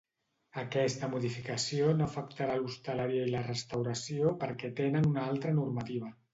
Aquesta 0.61 1.09
modificació 1.11 1.91
no 1.99 2.07
afectarà 2.07 2.57
l'hostaleria 2.63 3.29
i 3.29 3.37
la 3.37 3.45
restauració 3.51 4.35
perquè 4.47 4.75
tenen 4.83 5.11
una 5.15 5.31
altra 5.31 5.57
normativa. 5.63 6.15